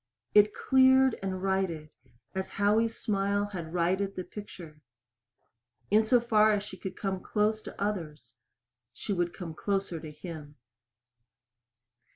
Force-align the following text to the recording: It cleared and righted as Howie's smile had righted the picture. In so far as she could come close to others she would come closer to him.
It 0.33 0.55
cleared 0.55 1.19
and 1.21 1.43
righted 1.43 1.91
as 2.33 2.49
Howie's 2.49 2.97
smile 2.97 3.45
had 3.45 3.71
righted 3.71 4.15
the 4.15 4.23
picture. 4.23 4.81
In 5.91 6.03
so 6.03 6.19
far 6.19 6.51
as 6.53 6.63
she 6.63 6.75
could 6.75 6.95
come 6.95 7.19
close 7.19 7.61
to 7.61 7.79
others 7.79 8.33
she 8.93 9.13
would 9.13 9.31
come 9.31 9.53
closer 9.53 9.99
to 9.99 10.09
him. 10.09 10.55